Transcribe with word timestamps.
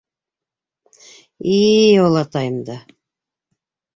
И-и, 1.57 1.93
олатайымды! 2.05 2.75